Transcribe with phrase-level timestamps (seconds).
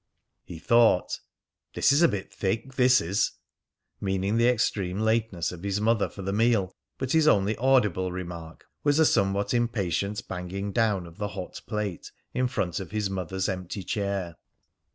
[0.43, 1.19] He thought,
[1.75, 3.33] "This is a bit thick, this is!"
[3.99, 6.73] meaning the extreme lateness of his mother for the meal.
[6.97, 12.11] But his only audible remark was a somewhat impatient banging down of the hot plate
[12.33, 14.37] in front of his mother's empty chair.